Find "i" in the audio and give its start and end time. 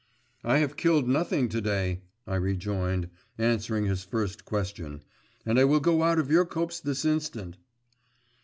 0.43-0.57, 2.25-2.33, 5.59-5.63